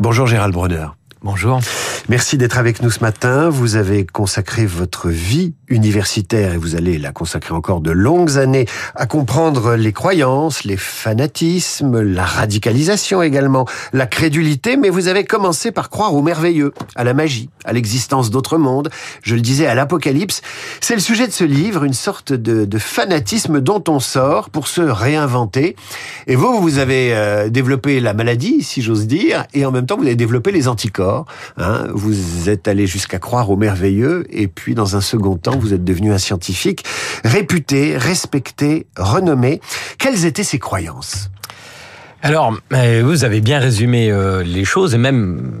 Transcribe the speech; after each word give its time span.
Bonjour 0.00 0.28
Gérald 0.28 0.54
Brunner. 0.54 0.97
Bonjour. 1.22 1.60
Merci 2.08 2.38
d'être 2.38 2.58
avec 2.58 2.80
nous 2.80 2.92
ce 2.92 3.00
matin. 3.00 3.48
Vous 3.48 3.74
avez 3.74 4.06
consacré 4.06 4.66
votre 4.66 5.08
vie 5.08 5.54
universitaire 5.66 6.52
et 6.54 6.56
vous 6.56 6.76
allez 6.76 6.96
la 6.96 7.10
consacrer 7.10 7.54
encore 7.54 7.80
de 7.80 7.90
longues 7.90 8.38
années 8.38 8.66
à 8.94 9.06
comprendre 9.06 9.74
les 9.74 9.92
croyances, 9.92 10.62
les 10.62 10.76
fanatismes, 10.76 12.00
la 12.00 12.24
radicalisation 12.24 13.20
également, 13.20 13.66
la 13.92 14.06
crédulité, 14.06 14.76
mais 14.76 14.90
vous 14.90 15.08
avez 15.08 15.24
commencé 15.24 15.72
par 15.72 15.90
croire 15.90 16.14
au 16.14 16.22
merveilleux, 16.22 16.72
à 16.94 17.02
la 17.02 17.14
magie, 17.14 17.50
à 17.64 17.72
l'existence 17.72 18.30
d'autres 18.30 18.56
mondes, 18.56 18.88
je 19.22 19.34
le 19.34 19.40
disais, 19.40 19.66
à 19.66 19.74
l'apocalypse. 19.74 20.40
C'est 20.80 20.94
le 20.94 21.00
sujet 21.00 21.26
de 21.26 21.32
ce 21.32 21.44
livre, 21.44 21.82
une 21.82 21.94
sorte 21.94 22.32
de, 22.32 22.78
fanatisme 22.78 23.60
dont 23.60 23.82
on 23.88 23.98
sort 23.98 24.50
pour 24.50 24.68
se 24.68 24.80
réinventer. 24.80 25.74
Et 26.28 26.36
vous, 26.36 26.60
vous 26.60 26.78
avez 26.78 27.12
euh, 27.12 27.48
développé 27.48 27.98
la 27.98 28.14
maladie, 28.14 28.62
si 28.62 28.82
j'ose 28.82 29.08
dire, 29.08 29.44
et 29.52 29.66
en 29.66 29.72
même 29.72 29.84
temps, 29.84 29.96
vous 29.96 30.04
avez 30.04 30.14
développé 30.14 30.52
les 30.52 30.68
anticorps. 30.68 31.07
Hein 31.56 31.86
vous 31.92 32.48
êtes 32.48 32.68
allé 32.68 32.86
jusqu'à 32.86 33.18
croire 33.18 33.50
au 33.50 33.56
merveilleux, 33.56 34.24
et 34.30 34.48
puis 34.48 34.74
dans 34.74 34.96
un 34.96 35.00
second 35.00 35.36
temps, 35.36 35.58
vous 35.58 35.74
êtes 35.74 35.84
devenu 35.84 36.12
un 36.12 36.18
scientifique 36.18 36.84
réputé, 37.24 37.96
respecté, 37.96 38.86
renommé. 38.96 39.60
Quelles 39.98 40.24
étaient 40.24 40.44
ses 40.44 40.58
croyances? 40.58 41.30
Alors, 42.22 42.52
euh, 42.72 43.02
vous 43.04 43.24
avez 43.24 43.40
bien 43.40 43.60
résumé 43.60 44.10
euh, 44.10 44.42
les 44.42 44.64
choses 44.64 44.94
et 44.94 44.98
même 44.98 45.52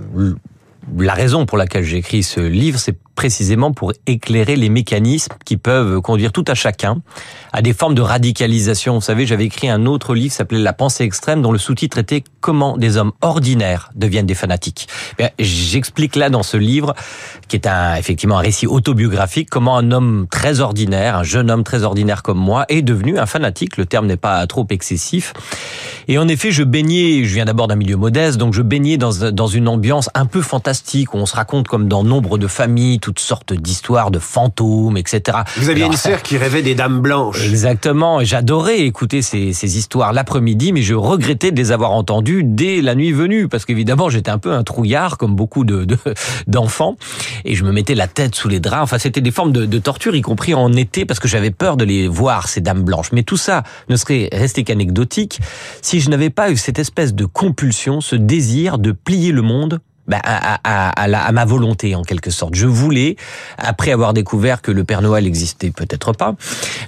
la 0.98 1.14
raison 1.14 1.46
pour 1.46 1.58
laquelle 1.58 1.84
j'ai 1.84 1.98
écrit 1.98 2.22
ce 2.22 2.40
livre, 2.40 2.78
c'est 2.78 2.96
précisément 3.18 3.72
pour 3.72 3.92
éclairer 4.06 4.54
les 4.54 4.68
mécanismes 4.68 5.34
qui 5.44 5.56
peuvent 5.56 6.00
conduire 6.00 6.30
tout 6.30 6.44
à 6.46 6.54
chacun 6.54 6.98
à 7.52 7.62
des 7.62 7.72
formes 7.72 7.96
de 7.96 8.00
radicalisation. 8.00 8.94
Vous 8.94 9.00
savez, 9.00 9.26
j'avais 9.26 9.44
écrit 9.44 9.68
un 9.68 9.86
autre 9.86 10.14
livre 10.14 10.32
s'appelait 10.32 10.60
La 10.60 10.72
pensée 10.72 11.02
extrême 11.02 11.42
dont 11.42 11.50
le 11.50 11.58
sous-titre 11.58 11.98
était 11.98 12.22
Comment 12.40 12.76
des 12.76 12.96
hommes 12.96 13.10
ordinaires 13.20 13.90
deviennent 13.96 14.26
des 14.26 14.36
fanatiques. 14.36 14.86
J'explique 15.40 16.14
là 16.14 16.30
dans 16.30 16.44
ce 16.44 16.56
livre, 16.56 16.94
qui 17.48 17.56
est 17.56 17.66
un, 17.66 17.96
effectivement 17.96 18.38
un 18.38 18.42
récit 18.42 18.68
autobiographique, 18.68 19.50
comment 19.50 19.76
un 19.76 19.90
homme 19.90 20.28
très 20.30 20.60
ordinaire, 20.60 21.16
un 21.16 21.24
jeune 21.24 21.50
homme 21.50 21.64
très 21.64 21.82
ordinaire 21.82 22.22
comme 22.22 22.38
moi, 22.38 22.66
est 22.68 22.82
devenu 22.82 23.18
un 23.18 23.26
fanatique. 23.26 23.76
Le 23.78 23.86
terme 23.86 24.06
n'est 24.06 24.16
pas 24.16 24.46
trop 24.46 24.66
excessif. 24.70 25.32
Et 26.06 26.18
en 26.18 26.28
effet, 26.28 26.52
je 26.52 26.62
baignais, 26.62 27.24
je 27.24 27.34
viens 27.34 27.46
d'abord 27.46 27.66
d'un 27.66 27.74
milieu 27.74 27.96
modeste, 27.96 28.38
donc 28.38 28.54
je 28.54 28.62
baignais 28.62 28.96
dans, 28.96 29.32
dans 29.32 29.48
une 29.48 29.66
ambiance 29.66 30.08
un 30.14 30.26
peu 30.26 30.40
fantastique, 30.40 31.14
où 31.14 31.16
on 31.16 31.26
se 31.26 31.34
raconte 31.34 31.66
comme 31.66 31.88
dans 31.88 32.04
nombre 32.04 32.38
de 32.38 32.46
familles, 32.46 33.00
toutes 33.08 33.20
sortes 33.20 33.54
d'histoires 33.54 34.10
de 34.10 34.18
fantômes, 34.18 34.98
etc. 34.98 35.38
Vous 35.56 35.70
aviez 35.70 35.86
une 35.86 35.96
sœur 35.96 36.20
qui 36.20 36.36
rêvait 36.36 36.60
des 36.60 36.74
dames 36.74 37.00
blanches. 37.00 37.42
Exactement. 37.42 38.22
J'adorais 38.22 38.80
écouter 38.80 39.22
ces, 39.22 39.54
ces 39.54 39.78
histoires 39.78 40.12
l'après-midi, 40.12 40.72
mais 40.74 40.82
je 40.82 40.92
regrettais 40.92 41.50
de 41.50 41.56
les 41.56 41.72
avoir 41.72 41.92
entendues 41.92 42.42
dès 42.44 42.82
la 42.82 42.94
nuit 42.94 43.12
venue, 43.12 43.48
parce 43.48 43.64
qu'évidemment, 43.64 44.10
j'étais 44.10 44.30
un 44.30 44.36
peu 44.36 44.52
un 44.52 44.62
trouillard, 44.62 45.16
comme 45.16 45.34
beaucoup 45.34 45.64
de 45.64 45.86
d'enfants, 46.46 46.96
et 47.46 47.54
je 47.54 47.64
me 47.64 47.72
mettais 47.72 47.94
la 47.94 48.08
tête 48.08 48.34
sous 48.34 48.48
les 48.48 48.60
draps. 48.60 48.82
Enfin, 48.82 48.98
c'était 48.98 49.22
des 49.22 49.30
formes 49.30 49.52
de, 49.52 49.64
de 49.64 49.78
torture, 49.78 50.14
y 50.14 50.20
compris 50.20 50.52
en 50.52 50.70
été, 50.74 51.06
parce 51.06 51.18
que 51.18 51.28
j'avais 51.28 51.50
peur 51.50 51.78
de 51.78 51.86
les 51.86 52.08
voir, 52.08 52.46
ces 52.46 52.60
dames 52.60 52.82
blanches. 52.82 53.12
Mais 53.12 53.22
tout 53.22 53.38
ça 53.38 53.62
ne 53.88 53.96
serait 53.96 54.28
resté 54.32 54.64
qu'anecdotique 54.64 55.40
si 55.80 56.00
je 56.00 56.10
n'avais 56.10 56.28
pas 56.28 56.50
eu 56.50 56.58
cette 56.58 56.78
espèce 56.78 57.14
de 57.14 57.24
compulsion, 57.24 58.02
ce 58.02 58.16
désir 58.16 58.76
de 58.76 58.92
plier 58.92 59.32
le 59.32 59.40
monde 59.40 59.80
bah, 60.08 60.18
à, 60.24 60.58
à, 60.64 60.90
à, 60.90 61.26
à, 61.26 61.32
ma 61.32 61.44
volonté 61.44 61.94
en 61.94 62.02
quelque 62.02 62.30
sorte. 62.30 62.54
Je 62.54 62.66
voulais, 62.66 63.16
après 63.58 63.92
avoir 63.92 64.14
découvert 64.14 64.62
que 64.62 64.72
le 64.72 64.84
Père 64.84 65.02
Noël 65.02 65.26
existait 65.26 65.70
peut-être 65.70 66.12
pas, 66.12 66.34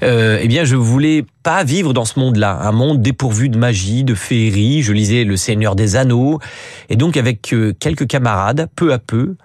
euh, 0.02 0.38
eh 0.40 0.48
bien 0.48 0.64
je 0.64 0.76
voulais 0.76 1.24
pas 1.42 1.62
vivre 1.62 1.92
dans 1.92 2.04
ce 2.04 2.18
monde-là, 2.18 2.60
un 2.62 2.72
monde 2.72 3.02
dépourvu 3.02 3.48
de 3.48 3.58
magie, 3.58 4.04
de 4.04 4.14
féerie. 4.14 4.82
Je 4.82 4.92
lisais 4.92 5.24
Le 5.24 5.36
Seigneur 5.36 5.76
des 5.76 5.96
Anneaux, 5.96 6.40
et 6.88 6.96
donc 6.96 7.16
avec 7.16 7.52
euh, 7.52 7.74
quelques 7.78 8.06
camarades, 8.06 8.68
peu 8.74 8.92
à 8.92 8.98
peu, 8.98 9.36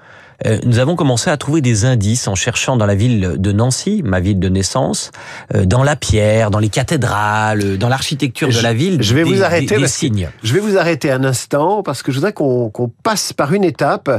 euh, 0.46 0.60
nous 0.66 0.80
avons 0.80 0.96
commencé 0.96 1.30
à 1.30 1.38
trouver 1.38 1.62
des 1.62 1.86
indices 1.86 2.28
en 2.28 2.36
cherchant 2.36 2.78
dans 2.78 2.86
la 2.86 2.96
ville 2.96 3.36
de 3.38 3.52
Nancy, 3.52 4.02
ma 4.04 4.20
ville 4.20 4.40
de 4.40 4.50
naissance, 4.50 5.12
euh, 5.54 5.66
dans 5.66 5.84
la 5.84 5.96
pierre, 5.96 6.52
dans 6.52 6.60
les 6.60 6.70
cathédrales, 6.70 7.78
dans 7.78 7.90
l'architecture 7.90 8.50
de 8.50 8.62
la 8.62 8.74
ville. 8.74 9.02
Je 9.02 9.14
vais 9.14 9.24
des, 9.24 9.34
vous 9.34 9.44
arrêter. 9.44 9.76
Des, 9.76 9.82
des 9.82 9.88
signes. 9.88 10.30
Je 10.44 10.54
vais 10.54 10.60
vous 10.60 10.78
arrêter 10.78 11.12
un 11.12 11.24
instant 11.24 11.84
parce 11.84 12.04
que 12.04 12.12
je 12.12 12.18
voudrais 12.18 12.34
qu'on 12.34 12.70
qu 12.70 12.84
passe 13.04 13.34
par 13.34 13.54
une 13.54 13.64
étape. 13.64 14.10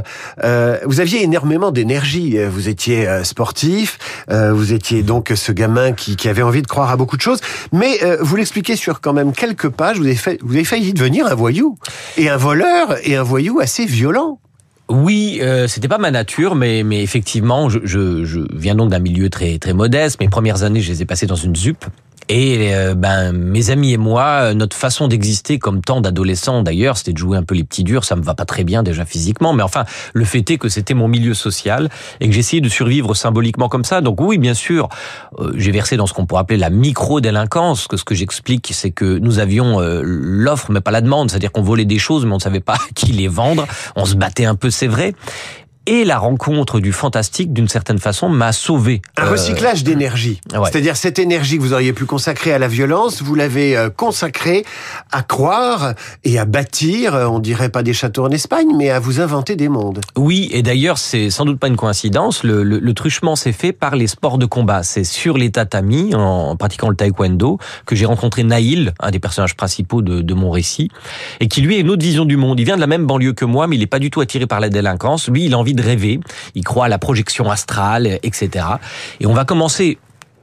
Euh, 0.43 0.77
vous 0.85 0.99
aviez 0.99 1.23
énormément 1.23 1.71
d'énergie. 1.71 2.37
Vous 2.45 2.69
étiez 2.69 3.07
euh, 3.07 3.23
sportif. 3.23 3.97
Euh, 4.29 4.53
vous 4.53 4.73
étiez 4.73 5.03
donc 5.03 5.31
ce 5.35 5.51
gamin 5.51 5.93
qui, 5.93 6.15
qui, 6.15 6.29
avait 6.29 6.41
envie 6.41 6.61
de 6.61 6.67
croire 6.67 6.91
à 6.91 6.97
beaucoup 6.97 7.17
de 7.17 7.21
choses. 7.21 7.39
Mais 7.71 8.03
euh, 8.03 8.17
vous 8.21 8.35
l'expliquez 8.35 8.75
sur 8.75 9.01
quand 9.01 9.13
même 9.13 9.33
quelques 9.33 9.69
pages. 9.69 9.97
Vous 9.97 10.05
avez, 10.05 10.15
fait, 10.15 10.39
vous 10.41 10.53
avez 10.53 10.63
failli 10.63 10.93
devenir 10.93 11.27
un 11.27 11.35
voyou 11.35 11.77
et 12.17 12.29
un 12.29 12.37
voleur 12.37 12.95
et 13.03 13.15
un 13.15 13.23
voyou 13.23 13.59
assez 13.59 13.85
violent. 13.85 14.39
Oui, 14.89 15.39
euh, 15.41 15.67
c'était 15.67 15.89
pas 15.89 15.97
ma 15.97 16.11
nature, 16.11 16.55
mais 16.55 16.83
mais 16.83 17.03
effectivement, 17.03 17.69
je, 17.69 17.79
je, 17.83 18.23
je 18.23 18.39
viens 18.53 18.75
donc 18.75 18.89
d'un 18.89 18.99
milieu 18.99 19.29
très 19.29 19.59
très 19.59 19.73
modeste. 19.73 20.19
Mes 20.21 20.29
premières 20.29 20.63
années, 20.63 20.79
je 20.79 20.91
les 20.91 21.01
ai 21.01 21.05
passées 21.05 21.27
dans 21.27 21.35
une 21.35 21.55
ZUP. 21.55 21.85
Et 22.29 22.75
euh, 22.75 22.93
ben 22.93 23.31
mes 23.31 23.69
amis 23.69 23.93
et 23.93 23.97
moi, 23.97 24.53
notre 24.53 24.75
façon 24.75 25.07
d'exister, 25.07 25.59
comme 25.59 25.81
tant 25.81 26.01
d'adolescents 26.01 26.61
d'ailleurs, 26.61 26.97
c'était 26.97 27.13
de 27.13 27.17
jouer 27.17 27.37
un 27.37 27.43
peu 27.43 27.55
les 27.55 27.63
petits 27.63 27.83
durs. 27.83 28.03
Ça 28.03 28.15
me 28.15 28.21
va 28.21 28.33
pas 28.33 28.45
très 28.45 28.65
bien 28.65 28.83
déjà 28.83 29.05
physiquement, 29.05 29.53
mais 29.53 29.63
enfin, 29.63 29.85
le 30.13 30.25
fait 30.25 30.49
est 30.51 30.57
que 30.57 30.67
c'était 30.67 30.93
mon 30.93 31.07
milieu 31.07 31.33
social 31.33 31.89
et 32.19 32.27
que 32.27 32.33
j'essayais 32.33 32.61
de 32.61 32.69
survivre 32.69 33.13
symboliquement 33.13 33.69
comme 33.69 33.85
ça. 33.85 34.01
Donc 34.01 34.19
oui, 34.19 34.37
bien 34.37 34.53
sûr, 34.53 34.89
euh, 35.39 35.53
j'ai 35.55 35.71
versé 35.71 35.95
dans 35.95 36.05
ce 36.05 36.13
qu'on 36.13 36.25
pourrait 36.25 36.41
appeler 36.41 36.59
la 36.59 36.69
micro-délinquance. 36.69 37.87
Que 37.87 37.95
ce 37.95 38.03
que 38.03 38.15
j'explique, 38.15 38.71
c'est 38.73 38.91
que 38.91 39.17
nous 39.19 39.39
avions 39.39 39.79
euh, 39.79 40.01
l'offre, 40.03 40.71
mais 40.71 40.81
pas 40.81 40.91
la 40.91 41.01
demande. 41.01 41.31
C'est-à-dire 41.31 41.53
qu'on 41.53 41.61
volait 41.61 41.85
des 41.85 41.99
choses, 41.99 42.25
mais 42.25 42.31
on 42.31 42.37
ne 42.37 42.41
savait 42.41 42.59
pas 42.59 42.77
qui 42.95 43.13
les 43.13 43.29
vendre. 43.29 43.65
On 43.95 44.05
se 44.05 44.15
battait 44.15 44.45
un 44.45 44.55
peu, 44.55 44.69
c'est 44.69 44.87
vrai 44.87 45.13
et 45.87 46.03
la 46.03 46.19
rencontre 46.19 46.79
du 46.79 46.91
fantastique, 46.91 47.53
d'une 47.53 47.69
certaine 47.69 47.97
façon, 47.97 48.29
m'a 48.29 48.51
sauvé. 48.51 49.01
Un 49.17 49.25
recyclage 49.25 49.81
euh... 49.81 49.85
d'énergie. 49.85 50.41
Ouais. 50.53 50.69
C'est-à-dire 50.69 50.97
cette 50.97 51.17
énergie 51.17 51.57
que 51.57 51.63
vous 51.63 51.73
auriez 51.73 51.93
pu 51.93 52.05
consacrer 52.05 52.51
à 52.51 52.59
la 52.59 52.67
violence, 52.67 53.23
vous 53.23 53.33
l'avez 53.33 53.75
euh, 53.75 53.89
consacrée 53.89 54.65
à 55.11 55.23
croire 55.23 55.93
et 56.25 56.37
à 56.37 56.45
bâtir, 56.45 57.15
euh, 57.15 57.25
on 57.25 57.39
dirait 57.39 57.69
pas 57.69 57.83
des 57.83 57.93
châteaux 57.93 58.25
en 58.25 58.29
Espagne, 58.29 58.67
mais 58.77 58.89
à 58.89 58.99
vous 58.99 59.21
inventer 59.21 59.55
des 59.55 59.69
mondes. 59.69 60.01
Oui, 60.17 60.49
et 60.51 60.61
d'ailleurs, 60.61 60.97
c'est 60.97 61.29
sans 61.29 61.45
doute 61.45 61.57
pas 61.57 61.67
une 61.67 61.77
coïncidence. 61.77 62.43
Le, 62.43 62.63
le, 62.63 62.79
le 62.79 62.93
truchement 62.93 63.35
s'est 63.35 63.53
fait 63.53 63.71
par 63.71 63.95
les 63.95 64.07
sports 64.07 64.37
de 64.37 64.45
combat. 64.45 64.83
C'est 64.83 65.05
sur 65.05 65.37
les 65.37 65.51
tatamis, 65.51 66.13
en 66.13 66.55
pratiquant 66.57 66.89
le 66.89 66.95
taekwondo, 66.95 67.59
que 67.85 67.95
j'ai 67.95 68.05
rencontré 68.05 68.43
Naïl, 68.43 68.93
un 68.99 69.11
des 69.11 69.19
personnages 69.19 69.55
principaux 69.55 70.01
de, 70.01 70.21
de, 70.21 70.33
mon 70.33 70.51
récit, 70.51 70.89
et 71.39 71.47
qui 71.47 71.61
lui 71.61 71.77
a 71.77 71.79
une 71.79 71.89
autre 71.89 72.03
vision 72.03 72.25
du 72.25 72.35
monde. 72.35 72.59
Il 72.59 72.65
vient 72.65 72.75
de 72.75 72.81
la 72.81 72.87
même 72.87 73.05
banlieue 73.05 73.33
que 73.33 73.45
moi, 73.45 73.67
mais 73.67 73.77
il 73.77 73.81
est 73.81 73.87
pas 73.87 73.99
du 73.99 74.09
tout 74.09 74.19
attiré 74.19 74.47
par 74.47 74.59
la 74.59 74.69
délinquance. 74.69 75.29
Lui, 75.29 75.45
il 75.45 75.53
a 75.53 75.57
envie 75.57 75.76
de 75.77 75.83
rêver, 75.83 76.19
il 76.55 76.63
croit 76.63 76.85
à 76.85 76.89
la 76.89 76.99
projection 76.99 77.49
astrale, 77.49 78.19
etc. 78.23 78.65
Et 79.21 79.25
on 79.25 79.33
va 79.33 79.45
commencer 79.45 79.97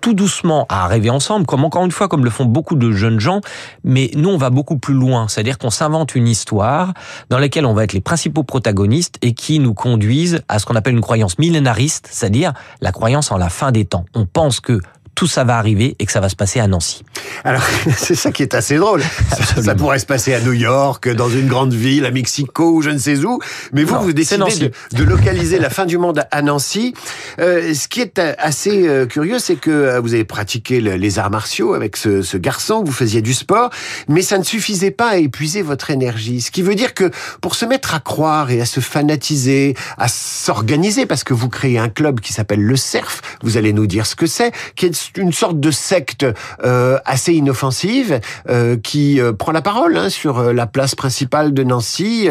tout 0.04 0.12
doucement 0.12 0.66
à 0.68 0.86
rêver 0.86 1.08
ensemble, 1.08 1.46
comme 1.46 1.64
encore 1.64 1.82
une 1.82 1.90
fois, 1.90 2.08
comme 2.08 2.24
le 2.24 2.30
font 2.30 2.44
beaucoup 2.44 2.76
de 2.76 2.92
jeunes 2.92 3.20
gens, 3.20 3.40
mais 3.84 4.10
nous, 4.14 4.28
on 4.28 4.36
va 4.36 4.50
beaucoup 4.50 4.76
plus 4.76 4.92
loin. 4.92 5.28
C'est-à-dire 5.28 5.56
qu'on 5.56 5.70
s'invente 5.70 6.14
une 6.14 6.28
histoire 6.28 6.92
dans 7.30 7.38
laquelle 7.38 7.64
on 7.64 7.72
va 7.72 7.84
être 7.84 7.94
les 7.94 8.02
principaux 8.02 8.42
protagonistes 8.42 9.16
et 9.22 9.32
qui 9.32 9.60
nous 9.60 9.72
conduisent 9.72 10.42
à 10.48 10.58
ce 10.58 10.66
qu'on 10.66 10.74
appelle 10.74 10.92
une 10.92 11.00
croyance 11.00 11.38
millénariste, 11.38 12.06
c'est-à-dire 12.10 12.52
la 12.82 12.92
croyance 12.92 13.32
en 13.32 13.38
la 13.38 13.48
fin 13.48 13.72
des 13.72 13.86
temps. 13.86 14.04
On 14.14 14.26
pense 14.26 14.60
que 14.60 14.78
tout 15.14 15.26
ça 15.26 15.44
va 15.44 15.58
arriver 15.58 15.96
et 15.98 16.06
que 16.06 16.12
ça 16.12 16.20
va 16.20 16.28
se 16.28 16.36
passer 16.36 16.60
à 16.60 16.66
Nancy. 16.66 17.02
Alors, 17.44 17.62
c'est 17.96 18.14
ça 18.14 18.32
qui 18.32 18.42
est 18.42 18.54
assez 18.54 18.76
drôle. 18.76 19.02
Absolument. 19.30 19.64
Ça 19.64 19.74
pourrait 19.74 19.98
se 19.98 20.06
passer 20.06 20.34
à 20.34 20.40
New 20.40 20.52
York, 20.52 21.08
dans 21.08 21.28
une 21.28 21.46
grande 21.46 21.72
ville, 21.72 22.04
à 22.04 22.10
Mexico 22.10 22.72
ou 22.72 22.82
je 22.82 22.90
ne 22.90 22.98
sais 22.98 23.24
où. 23.24 23.38
Mais 23.72 23.84
vous, 23.84 23.94
non, 23.94 24.00
vous 24.00 24.12
décidez 24.12 24.56
de, 24.58 24.70
de, 24.92 25.04
localiser 25.04 25.58
la 25.58 25.70
fin 25.70 25.86
du 25.86 25.98
monde 25.98 26.24
à 26.30 26.42
Nancy. 26.42 26.94
Euh, 27.38 27.74
ce 27.74 27.88
qui 27.88 28.00
est 28.00 28.18
assez 28.18 28.88
euh, 28.88 29.06
curieux, 29.06 29.38
c'est 29.38 29.56
que 29.56 29.70
euh, 29.70 30.00
vous 30.00 30.14
avez 30.14 30.24
pratiqué 30.24 30.80
le, 30.80 30.94
les 30.94 31.18
arts 31.18 31.30
martiaux 31.30 31.74
avec 31.74 31.96
ce, 31.96 32.22
ce, 32.22 32.36
garçon, 32.36 32.82
vous 32.82 32.92
faisiez 32.92 33.22
du 33.22 33.34
sport, 33.34 33.70
mais 34.08 34.22
ça 34.22 34.38
ne 34.38 34.44
suffisait 34.44 34.90
pas 34.90 35.10
à 35.10 35.16
épuiser 35.16 35.62
votre 35.62 35.90
énergie. 35.90 36.40
Ce 36.40 36.50
qui 36.50 36.62
veut 36.62 36.74
dire 36.74 36.94
que 36.94 37.10
pour 37.40 37.54
se 37.54 37.64
mettre 37.64 37.94
à 37.94 38.00
croire 38.00 38.50
et 38.50 38.60
à 38.60 38.66
se 38.66 38.80
fanatiser, 38.80 39.74
à 39.98 40.08
s'organiser, 40.08 41.06
parce 41.06 41.24
que 41.24 41.34
vous 41.34 41.48
créez 41.48 41.78
un 41.78 41.88
club 41.88 42.20
qui 42.20 42.32
s'appelle 42.32 42.62
le 42.62 42.76
CERF, 42.76 43.20
vous 43.42 43.56
allez 43.56 43.72
nous 43.72 43.86
dire 43.86 44.06
ce 44.06 44.16
que 44.16 44.26
c'est, 44.26 44.52
qui 44.76 44.86
est 44.86 45.03
une 45.16 45.32
sorte 45.32 45.60
de 45.60 45.70
secte 45.70 46.26
euh, 46.64 46.98
assez 47.04 47.32
inoffensive 47.34 48.20
euh, 48.48 48.76
qui 48.76 49.20
euh, 49.20 49.32
prend 49.32 49.52
la 49.52 49.62
parole 49.62 49.96
hein, 49.96 50.08
sur 50.08 50.52
la 50.52 50.66
place 50.66 50.94
principale 50.94 51.54
de 51.54 51.62
Nancy. 51.62 52.28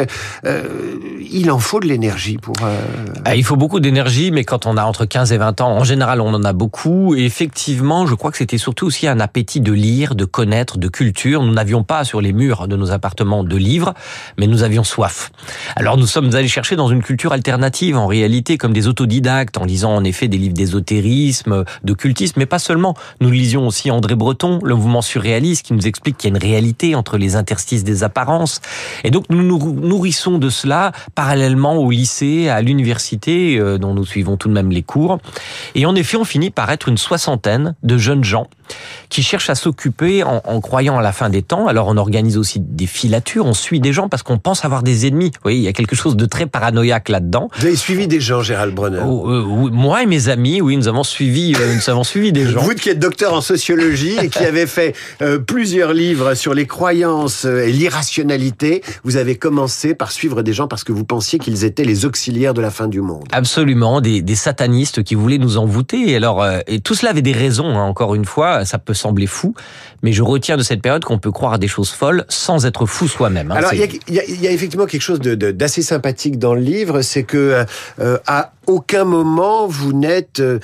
Il 1.30 1.50
en 1.50 1.58
faut 1.58 1.80
de 1.80 1.86
l'énergie 1.86 2.38
pour. 2.38 2.54
Ah, 3.24 3.34
il 3.34 3.44
faut 3.44 3.56
beaucoup 3.56 3.80
d'énergie, 3.80 4.30
mais 4.30 4.44
quand 4.44 4.66
on 4.66 4.76
a 4.76 4.84
entre 4.84 5.04
15 5.04 5.32
et 5.32 5.38
20 5.38 5.60
ans, 5.60 5.70
en 5.70 5.84
général, 5.84 6.20
on 6.20 6.32
en 6.34 6.44
a 6.44 6.52
beaucoup. 6.52 7.14
Et 7.14 7.24
effectivement, 7.24 8.06
je 8.06 8.14
crois 8.14 8.30
que 8.30 8.36
c'était 8.36 8.58
surtout 8.58 8.86
aussi 8.86 9.06
un 9.06 9.20
appétit 9.20 9.60
de 9.60 9.72
lire, 9.72 10.14
de 10.14 10.24
connaître, 10.24 10.78
de 10.78 10.88
culture. 10.88 11.42
Nous 11.42 11.52
n'avions 11.52 11.82
pas 11.82 12.04
sur 12.04 12.20
les 12.20 12.32
murs 12.32 12.68
de 12.68 12.76
nos 12.76 12.92
appartements 12.92 13.44
de 13.44 13.56
livres, 13.56 13.94
mais 14.38 14.46
nous 14.46 14.62
avions 14.62 14.84
soif. 14.84 15.30
Alors 15.76 15.96
nous 15.96 16.06
sommes 16.06 16.34
allés 16.34 16.48
chercher 16.48 16.76
dans 16.76 16.88
une 16.88 17.02
culture 17.02 17.32
alternative, 17.32 17.96
en 17.96 18.06
réalité, 18.06 18.58
comme 18.58 18.72
des 18.72 18.88
autodidactes, 18.88 19.58
en 19.58 19.64
lisant 19.64 19.94
en 19.94 20.04
effet 20.04 20.28
des 20.28 20.38
livres 20.38 20.54
d'ésotérisme, 20.54 21.64
de 21.82 21.92
cultisme, 21.92 22.34
mais 22.38 22.46
pas 22.46 22.58
seulement. 22.64 22.94
Nous 23.20 23.30
lisions 23.30 23.66
aussi 23.66 23.90
André 23.90 24.14
Breton, 24.14 24.58
le 24.62 24.74
mouvement 24.74 25.02
surréaliste, 25.02 25.66
qui 25.66 25.74
nous 25.74 25.86
explique 25.86 26.16
qu'il 26.16 26.30
y 26.30 26.32
a 26.32 26.36
une 26.36 26.42
réalité 26.42 26.94
entre 26.94 27.18
les 27.18 27.36
interstices 27.36 27.84
des 27.84 28.02
apparences. 28.02 28.60
Et 29.04 29.10
donc 29.10 29.24
nous 29.30 29.42
nous 29.42 29.72
nourrissons 29.72 30.38
de 30.38 30.48
cela 30.48 30.92
parallèlement 31.14 31.76
au 31.76 31.90
lycée, 31.90 32.48
à 32.48 32.62
l'université, 32.62 33.58
euh, 33.58 33.78
dont 33.78 33.94
nous 33.94 34.04
suivons 34.04 34.36
tout 34.36 34.48
de 34.48 34.54
même 34.54 34.70
les 34.70 34.82
cours. 34.82 35.18
Et 35.74 35.86
en 35.86 35.94
effet, 35.94 36.16
on 36.16 36.24
finit 36.24 36.50
par 36.50 36.70
être 36.70 36.88
une 36.88 36.98
soixantaine 36.98 37.74
de 37.82 37.98
jeunes 37.98 38.24
gens 38.24 38.48
qui 39.08 39.22
cherchent 39.22 39.50
à 39.50 39.54
s'occuper 39.54 40.22
en, 40.22 40.42
en, 40.44 40.60
croyant 40.60 40.98
à 40.98 41.02
la 41.02 41.12
fin 41.12 41.30
des 41.30 41.42
temps. 41.42 41.66
Alors 41.66 41.88
on 41.88 41.96
organise 41.96 42.36
aussi 42.36 42.60
des 42.60 42.86
filatures, 42.86 43.46
on 43.46 43.54
suit 43.54 43.80
des 43.80 43.92
gens 43.92 44.08
parce 44.08 44.22
qu'on 44.22 44.38
pense 44.38 44.64
avoir 44.64 44.82
des 44.82 45.06
ennemis. 45.06 45.26
Vous 45.34 45.40
voyez, 45.42 45.58
il 45.58 45.64
y 45.64 45.68
a 45.68 45.72
quelque 45.72 45.96
chose 45.96 46.16
de 46.16 46.26
très 46.26 46.46
paranoïaque 46.46 47.08
là-dedans. 47.08 47.48
Vous 47.58 47.66
avez 47.66 47.76
suivi 47.76 48.08
des 48.08 48.20
gens, 48.20 48.42
Gérald 48.42 48.74
Brenner? 48.74 49.02
Oh, 49.04 49.30
euh, 49.30 49.70
Moi 49.70 50.02
et 50.02 50.06
mes 50.06 50.28
amis, 50.28 50.60
oui, 50.60 50.76
nous 50.76 50.88
avons 50.88 51.04
suivi, 51.04 51.54
euh, 51.54 51.74
nous 51.74 51.90
avons 51.90 52.04
suivi 52.04 52.32
des 52.32 52.46
gens. 52.46 52.60
Vous 52.60 52.74
qui 52.74 52.88
êtes 52.88 52.98
docteur 52.98 53.34
en 53.34 53.40
sociologie 53.40 54.16
et 54.22 54.28
qui 54.28 54.38
avez 54.44 54.66
fait 54.66 54.94
euh, 55.22 55.38
plusieurs 55.38 55.92
livres 55.92 56.34
sur 56.34 56.54
les 56.54 56.66
croyances 56.66 57.44
et 57.44 57.72
l'irrationalité, 57.72 58.82
vous 59.04 59.16
avez 59.16 59.36
commencé 59.36 59.94
par 59.94 60.12
suivre 60.12 60.42
des 60.42 60.52
gens 60.52 60.68
parce 60.68 60.84
que 60.84 60.92
vous 60.92 61.04
pensiez 61.04 61.38
qu'ils 61.38 61.64
étaient 61.64 61.84
les 61.84 62.04
auxiliaires 62.04 62.54
de 62.54 62.60
la 62.60 62.70
fin 62.70 62.88
du 62.88 63.00
monde. 63.00 63.24
Absolument, 63.32 64.00
des, 64.00 64.22
des 64.22 64.34
satanistes 64.34 65.02
qui 65.02 65.14
voulaient 65.14 65.38
nous 65.38 65.56
envoûter. 65.56 66.10
Et 66.10 66.16
alors, 66.16 66.42
euh, 66.42 66.60
et 66.66 66.80
tout 66.80 66.94
cela 66.94 67.10
avait 67.10 67.22
des 67.22 67.32
raisons. 67.32 67.78
Hein, 67.78 67.82
encore 67.82 68.14
une 68.14 68.24
fois, 68.24 68.53
ça 68.64 68.78
peut 68.78 68.94
sembler 68.94 69.26
fou, 69.26 69.54
mais 70.02 70.12
je 70.12 70.22
retiens 70.22 70.56
de 70.56 70.62
cette 70.62 70.82
période 70.82 71.04
qu'on 71.04 71.18
peut 71.18 71.32
croire 71.32 71.54
à 71.54 71.58
des 71.58 71.68
choses 71.68 71.90
folles 71.90 72.24
sans 72.28 72.66
être 72.66 72.86
fou 72.86 73.08
soi-même. 73.08 73.50
Hein, 73.50 73.56
Alors, 73.56 73.74
il 73.74 73.80
y, 73.80 74.12
y, 74.12 74.42
y 74.42 74.46
a, 74.46 74.50
effectivement 74.52 74.86
quelque 74.86 75.02
chose 75.02 75.20
d'assez 75.20 75.80
de, 75.80 75.86
sympathique 75.86 76.38
dans 76.38 76.54
le 76.54 76.60
livre, 76.60 77.02
c'est 77.02 77.24
que 77.24 77.64
euh, 78.00 78.18
à 78.26 78.52
aucun 78.66 79.04
moment 79.04 79.66
vous 79.66 79.92
n'êtes 79.92 80.40
euh, 80.40 80.58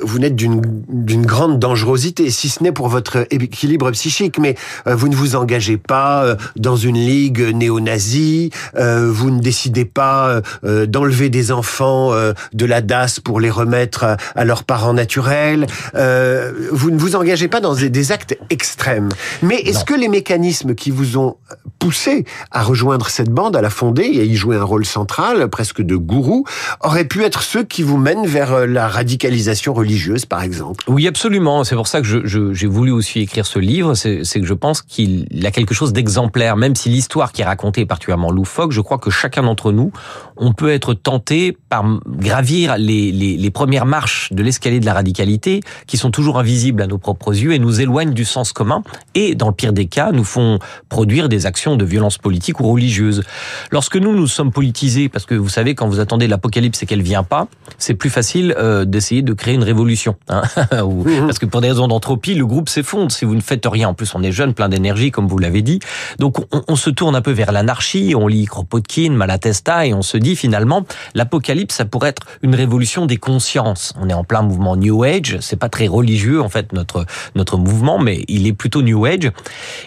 vous 0.00 0.18
n'êtes 0.18 0.36
d'une 0.36 0.62
d'une 0.88 1.26
grande 1.26 1.58
dangerosité, 1.58 2.30
si 2.30 2.48
ce 2.48 2.62
n'est 2.62 2.72
pour 2.72 2.88
votre 2.88 3.26
équilibre 3.30 3.90
psychique, 3.90 4.38
mais 4.38 4.54
euh, 4.86 4.94
vous 4.94 5.08
ne 5.08 5.16
vous 5.16 5.36
engagez 5.36 5.76
pas 5.76 6.24
euh, 6.24 6.36
dans 6.56 6.76
une 6.76 6.96
ligue 6.96 7.40
néo-nazie, 7.40 8.50
euh, 8.76 9.10
vous 9.10 9.30
ne 9.30 9.40
décidez 9.40 9.84
pas 9.84 10.40
euh, 10.64 10.86
d'enlever 10.86 11.28
des 11.28 11.52
enfants 11.52 12.12
de 12.52 12.66
la 12.66 12.80
DAS 12.80 13.20
pour 13.22 13.40
les 13.40 13.50
remettre 13.50 14.16
à 14.34 14.44
leurs 14.44 14.64
parents 14.64 14.92
naturels, 14.94 15.66
vous 15.94 16.90
ne 16.90 16.98
vous 16.98 17.13
engagez 17.16 17.48
pas 17.48 17.60
dans 17.60 17.74
des, 17.74 17.90
des 17.90 18.12
actes 18.12 18.36
extrêmes. 18.50 19.08
Mais 19.42 19.56
est-ce 19.56 19.84
que 19.84 19.94
les 19.94 20.08
mécanismes 20.08 20.74
qui 20.74 20.90
vous 20.90 21.18
ont 21.18 21.36
poussé 21.78 22.24
à 22.50 22.62
rejoindre 22.62 23.08
cette 23.08 23.30
bande, 23.30 23.56
à 23.56 23.62
la 23.62 23.70
fonder 23.70 24.08
et 24.12 24.20
à 24.20 24.24
y 24.24 24.34
jouer 24.34 24.56
un 24.56 24.64
rôle 24.64 24.86
central, 24.86 25.48
presque 25.48 25.82
de 25.82 25.96
gourou, 25.96 26.44
auraient 26.80 27.04
pu 27.04 27.22
être 27.24 27.42
ceux 27.42 27.64
qui 27.64 27.82
vous 27.82 27.98
mènent 27.98 28.26
vers 28.26 28.66
la 28.66 28.88
radicalisation 28.88 29.74
religieuse, 29.74 30.24
par 30.24 30.42
exemple? 30.42 30.84
Oui, 30.88 31.06
absolument. 31.06 31.64
C'est 31.64 31.76
pour 31.76 31.88
ça 31.88 32.00
que 32.00 32.06
j'ai 32.06 32.20
je, 32.24 32.54
je, 32.54 32.66
voulu 32.66 32.90
aussi 32.90 33.20
écrire 33.20 33.46
ce 33.46 33.58
livre. 33.58 33.94
C'est 33.94 34.22
que 34.22 34.46
je 34.46 34.54
pense 34.54 34.82
qu'il 34.82 35.26
a 35.44 35.50
quelque 35.50 35.74
chose 35.74 35.92
d'exemplaire. 35.92 36.56
Même 36.56 36.74
si 36.74 36.88
l'histoire 36.88 37.32
qui 37.32 37.42
est 37.42 37.44
racontée 37.44 37.82
est 37.82 37.86
particulièrement 37.86 38.30
loufoque, 38.30 38.72
je 38.72 38.80
crois 38.80 38.98
que 38.98 39.10
chacun 39.10 39.42
d'entre 39.42 39.72
nous, 39.72 39.92
on 40.36 40.52
peut 40.52 40.70
être 40.70 40.94
tenté 40.94 41.56
par 41.68 41.84
gravir 42.06 42.76
les, 42.78 43.12
les, 43.12 43.36
les 43.36 43.50
premières 43.50 43.86
marches 43.86 44.32
de 44.32 44.42
l'escalier 44.42 44.80
de 44.80 44.86
la 44.86 44.94
radicalité, 44.94 45.60
qui 45.86 45.96
sont 45.96 46.10
toujours 46.10 46.38
invisibles 46.38 46.82
à 46.82 46.86
nos 46.86 46.98
propres 47.04 47.36
yeux 47.36 47.52
et 47.52 47.58
nous 47.58 47.82
éloignent 47.82 48.14
du 48.14 48.24
sens 48.24 48.54
commun. 48.54 48.82
Et 49.14 49.34
dans 49.34 49.48
le 49.48 49.52
pire 49.52 49.74
des 49.74 49.84
cas, 49.84 50.10
nous 50.10 50.24
font 50.24 50.58
produire 50.88 51.28
des 51.28 51.44
actions 51.44 51.76
de 51.76 51.84
violence 51.84 52.16
politique 52.16 52.60
ou 52.60 52.72
religieuse. 52.72 53.22
Lorsque 53.70 53.96
nous, 53.96 54.16
nous 54.16 54.26
sommes 54.26 54.50
politisés, 54.52 55.10
parce 55.10 55.26
que 55.26 55.34
vous 55.34 55.50
savez, 55.50 55.74
quand 55.74 55.86
vous 55.86 56.00
attendez 56.00 56.26
l'apocalypse 56.26 56.82
et 56.82 56.86
qu'elle 56.86 57.02
vient 57.02 57.22
pas, 57.22 57.46
c'est 57.76 57.92
plus 57.92 58.08
facile 58.08 58.54
euh, 58.56 58.86
d'essayer 58.86 59.20
de 59.20 59.34
créer 59.34 59.54
une 59.54 59.62
révolution. 59.62 60.16
Hein 60.30 60.42
Ou, 60.82 61.04
mmh. 61.04 61.26
Parce 61.26 61.38
que 61.38 61.44
pour 61.44 61.60
des 61.60 61.68
raisons 61.68 61.88
d'entropie, 61.88 62.34
le 62.34 62.46
groupe 62.46 62.70
s'effondre 62.70 63.12
si 63.12 63.26
vous 63.26 63.34
ne 63.34 63.42
faites 63.42 63.66
rien. 63.66 63.90
En 63.90 63.94
plus, 63.94 64.14
on 64.14 64.22
est 64.22 64.32
jeune, 64.32 64.54
plein 64.54 64.70
d'énergie, 64.70 65.10
comme 65.10 65.28
vous 65.28 65.38
l'avez 65.38 65.60
dit. 65.60 65.80
Donc, 66.18 66.38
on, 66.52 66.62
on, 66.68 66.76
se 66.76 66.88
tourne 66.88 67.14
un 67.14 67.20
peu 67.20 67.32
vers 67.32 67.52
l'anarchie. 67.52 68.14
On 68.16 68.26
lit 68.26 68.46
Kropotkin, 68.46 69.10
Malatesta, 69.10 69.86
et 69.86 69.92
on 69.92 70.02
se 70.02 70.16
dit 70.16 70.36
finalement, 70.36 70.86
l'apocalypse, 71.14 71.74
ça 71.74 71.84
pourrait 71.84 72.08
être 72.08 72.22
une 72.40 72.54
révolution 72.54 73.04
des 73.04 73.18
consciences. 73.18 73.92
On 74.00 74.08
est 74.08 74.14
en 74.14 74.24
plein 74.24 74.40
mouvement 74.40 74.76
New 74.76 75.04
Age. 75.04 75.36
C'est 75.40 75.58
pas 75.58 75.68
très 75.68 75.86
religieux 75.86 76.40
en 76.40 76.48
fait 76.48 76.72
notre 76.72 76.93
notre 77.34 77.56
mouvement, 77.56 77.98
mais 77.98 78.24
il 78.28 78.46
est 78.46 78.52
plutôt 78.52 78.82
New 78.82 79.04
Age. 79.04 79.30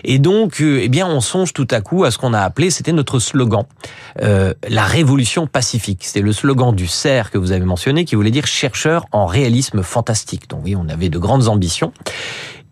Et 0.04 0.20
donc, 0.20 0.62
euh, 0.62 0.80
eh 0.82 0.90
bien, 0.90 1.08
on 1.08 1.22
songe 1.22 1.54
tout 1.54 1.68
à 1.72 1.82
coup 1.82 2.04
à 2.04 2.12
ce 2.12 2.18
qu'on 2.18 2.34
a 2.34 2.42
appelé, 2.42 2.70
c'était 2.70 2.92
notre 2.92 3.20
slogan, 3.20 3.64
euh, 4.22 4.54
la 4.68 4.84
révolution 4.84 5.48
pacifique. 5.48 6.04
C'était 6.04 6.22
le 6.22 6.34
slogan 6.34 6.76
du 6.76 6.88
CERF 6.88 7.30
que 7.30 7.38
vous 7.38 7.52
avez 7.52 7.66
mentionné, 7.66 8.06
qui 8.06 8.16
voulait 8.16 8.32
dire 8.32 8.48
chercheur 8.48 9.06
en 9.12 9.26
réalisme 9.26 9.84
fantastique. 9.84 10.50
Donc 10.50 10.62
oui, 10.64 10.76
on 10.76 10.90
avait 10.90 11.10
de 11.10 11.20
grandes 11.20 11.48
ambitions. 11.48 11.92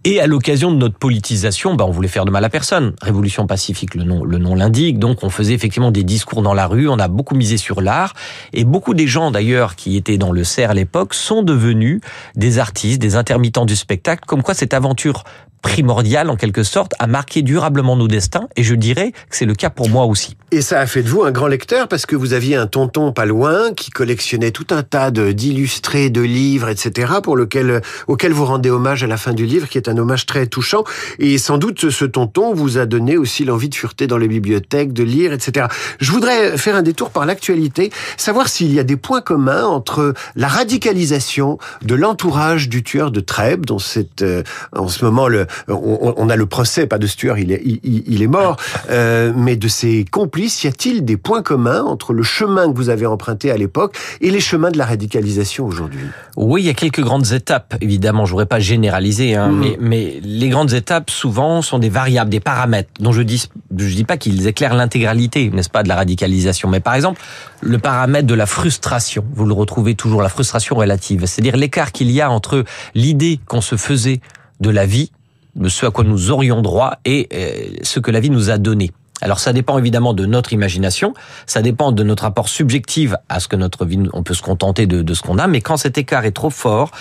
Et 0.07 0.21
à 0.21 0.27
l'occasion 0.27 0.71
de 0.71 0.77
notre 0.77 0.99
politisation, 0.99 1.73
bah, 1.73 1.83
on 1.87 1.89
voulait 1.89 2.07
faire 2.07 2.25
de 2.25 2.31
mal 2.31 2.45
à 2.45 2.49
personne. 2.49 2.93
Révolution 3.01 3.47
pacifique, 3.47 3.95
le 3.95 4.03
nom, 4.03 4.23
le 4.23 4.37
nom 4.37 4.53
l'indique. 4.53 4.99
Donc, 4.99 5.23
on 5.23 5.31
faisait 5.31 5.55
effectivement 5.55 5.89
des 5.89 6.03
discours 6.03 6.43
dans 6.43 6.53
la 6.53 6.67
rue. 6.67 6.87
On 6.87 6.99
a 6.99 7.07
beaucoup 7.07 7.33
misé 7.33 7.57
sur 7.57 7.81
l'art. 7.81 8.13
Et 8.53 8.65
beaucoup 8.65 8.93
des 8.93 9.07
gens, 9.07 9.31
d'ailleurs, 9.31 9.75
qui 9.75 9.97
étaient 9.97 10.19
dans 10.19 10.31
le 10.31 10.43
CERF 10.43 10.69
à 10.69 10.73
l'époque, 10.75 11.15
sont 11.15 11.41
devenus 11.41 12.01
des 12.35 12.59
artistes, 12.59 13.01
des 13.01 13.15
intermittents 13.15 13.65
du 13.65 13.75
spectacle. 13.75 14.25
Comme 14.27 14.43
quoi, 14.43 14.53
cette 14.53 14.75
aventure 14.75 15.23
primordial 15.65 16.29
en 16.29 16.35
quelque 16.35 16.61
sorte, 16.61 16.93
a 16.99 17.07
marqué 17.07 17.41
durablement 17.41 17.95
nos 17.95 18.07
destins 18.07 18.47
et 18.55 18.61
je 18.61 18.75
dirais 18.75 19.11
que 19.11 19.35
c'est 19.35 19.45
le 19.45 19.55
cas 19.55 19.71
pour 19.71 19.89
moi 19.89 20.05
aussi. 20.05 20.37
Et 20.51 20.61
ça 20.61 20.79
a 20.79 20.85
fait 20.85 21.01
de 21.01 21.09
vous 21.09 21.23
un 21.23 21.31
grand 21.31 21.47
lecteur 21.47 21.87
parce 21.87 22.05
que 22.05 22.15
vous 22.15 22.33
aviez 22.33 22.55
un 22.55 22.67
tonton 22.67 23.11
pas 23.11 23.25
loin 23.25 23.73
qui 23.73 23.89
collectionnait 23.89 24.51
tout 24.51 24.67
un 24.69 24.83
tas 24.83 25.09
d'illustrés, 25.09 26.11
de, 26.11 26.21
livres, 26.21 26.69
etc. 26.69 27.13
pour 27.23 27.35
lequel, 27.35 27.81
auquel 28.07 28.31
vous 28.31 28.45
rendez 28.45 28.69
hommage 28.69 29.03
à 29.03 29.07
la 29.07 29.17
fin 29.17 29.33
du 29.33 29.47
livre 29.47 29.67
qui 29.67 29.79
est 29.79 29.89
un 29.89 29.97
hommage 29.97 30.27
très 30.27 30.45
touchant 30.45 30.83
et 31.17 31.39
sans 31.39 31.57
doute 31.57 31.89
ce 31.89 32.05
tonton 32.05 32.53
vous 32.53 32.77
a 32.77 32.85
donné 32.85 33.17
aussi 33.17 33.43
l'envie 33.43 33.69
de 33.69 33.75
fureter 33.75 34.05
dans 34.05 34.19
les 34.19 34.27
bibliothèques, 34.27 34.93
de 34.93 35.03
lire, 35.03 35.33
etc. 35.33 35.65
Je 35.99 36.11
voudrais 36.11 36.59
faire 36.59 36.75
un 36.75 36.83
détour 36.83 37.09
par 37.09 37.25
l'actualité, 37.25 37.91
savoir 38.17 38.49
s'il 38.49 38.71
y 38.71 38.79
a 38.79 38.83
des 38.83 38.97
points 38.97 39.21
communs 39.21 39.65
entre 39.65 40.13
la 40.35 40.47
radicalisation 40.47 41.57
de 41.81 41.95
l'entourage 41.95 42.69
du 42.69 42.83
tueur 42.83 43.09
de 43.09 43.19
Trèbes, 43.19 43.65
dont 43.65 43.79
c'est 43.79 44.21
euh, 44.21 44.43
en 44.73 44.87
ce 44.87 45.03
moment 45.03 45.27
le, 45.27 45.47
on, 45.67 46.13
on, 46.17 46.29
a 46.29 46.35
le 46.35 46.45
procès, 46.45 46.87
pas 46.87 46.97
de 46.97 47.07
tueur, 47.15 47.37
il 47.37 47.51
est, 47.51 47.61
il, 47.63 48.03
il 48.07 48.21
est 48.21 48.27
mort, 48.27 48.57
euh, 48.89 49.31
mais 49.35 49.55
de 49.55 49.67
ses 49.67 50.05
complices, 50.05 50.63
y 50.63 50.67
a-t-il 50.67 51.05
des 51.05 51.17
points 51.17 51.41
communs 51.41 51.83
entre 51.83 52.13
le 52.13 52.23
chemin 52.23 52.71
que 52.71 52.75
vous 52.75 52.89
avez 52.89 53.05
emprunté 53.05 53.51
à 53.51 53.57
l'époque 53.57 53.97
et 54.21 54.31
les 54.31 54.39
chemins 54.39 54.71
de 54.71 54.77
la 54.77 54.85
radicalisation 54.85 55.65
aujourd'hui? 55.65 56.05
Oui, 56.35 56.63
il 56.63 56.65
y 56.65 56.69
a 56.69 56.73
quelques 56.73 57.01
grandes 57.01 57.31
étapes, 57.31 57.75
évidemment, 57.81 58.25
je 58.25 58.31
voudrais 58.31 58.45
pas 58.45 58.59
généraliser, 58.59 59.35
hein, 59.35 59.49
mmh. 59.49 59.59
mais, 59.59 59.77
mais 59.79 60.19
les 60.23 60.49
grandes 60.49 60.73
étapes, 60.73 61.09
souvent, 61.09 61.61
sont 61.61 61.79
des 61.79 61.89
variables, 61.89 62.29
des 62.29 62.39
paramètres, 62.39 62.89
dont 62.99 63.11
je 63.11 63.21
dis, 63.21 63.49
je 63.75 63.95
dis 63.95 64.03
pas 64.03 64.17
qu'ils 64.17 64.47
éclairent 64.47 64.75
l'intégralité, 64.75 65.49
n'est-ce 65.49 65.69
pas, 65.69 65.83
de 65.83 65.89
la 65.89 65.95
radicalisation, 65.95 66.69
mais 66.69 66.79
par 66.79 66.95
exemple, 66.95 67.21
le 67.61 67.77
paramètre 67.77 68.27
de 68.27 68.33
la 68.35 68.45
frustration, 68.45 69.25
vous 69.33 69.45
le 69.45 69.53
retrouvez 69.53 69.95
toujours, 69.95 70.21
la 70.21 70.29
frustration 70.29 70.75
relative, 70.75 71.25
c'est-à-dire 71.25 71.57
l'écart 71.57 71.91
qu'il 71.91 72.11
y 72.11 72.21
a 72.21 72.29
entre 72.29 72.63
l'idée 72.93 73.39
qu'on 73.47 73.61
se 73.61 73.75
faisait 73.75 74.21
de 74.59 74.69
la 74.69 74.85
vie 74.85 75.11
de 75.55 75.69
ce 75.69 75.85
à 75.85 75.91
quoi 75.91 76.03
nous 76.03 76.31
aurions 76.31 76.61
droit 76.61 76.97
et 77.05 77.29
euh, 77.33 77.77
ce 77.83 77.99
que 77.99 78.11
la 78.11 78.19
vie 78.19 78.29
nous 78.29 78.49
a 78.49 78.57
donné. 78.57 78.91
Alors 79.21 79.39
ça 79.39 79.53
dépend 79.53 79.77
évidemment 79.77 80.13
de 80.13 80.25
notre 80.25 80.51
imagination, 80.51 81.13
ça 81.47 81.61
dépend 81.61 81.93
de 81.93 82.03
notre 82.03 82.23
rapport 82.23 82.49
subjectif 82.49 83.13
à 83.29 83.39
ce 83.39 83.47
que 83.47 83.55
notre 83.55 83.85
vie, 83.85 83.97
on 84.11 84.23
peut 84.23 84.33
se 84.33 84.41
contenter 84.41 84.87
de, 84.87 85.01
de 85.01 85.13
ce 85.13 85.21
qu'on 85.21 85.37
a, 85.37 85.47
mais 85.47 85.61
quand 85.61 85.77
cet 85.77 85.97
écart 85.97 86.25
est 86.25 86.31
trop 86.33 86.49
fort, 86.49 86.91